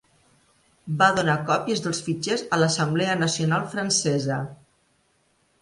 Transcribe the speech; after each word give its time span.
Va 1.01 1.09
donar 1.19 1.35
còpies 1.49 1.83
dels 1.87 2.01
fitxers 2.09 2.45
a 2.57 2.61
l'Assemblea 2.63 3.21
Nacional 3.23 3.69
Francesa. 3.75 4.43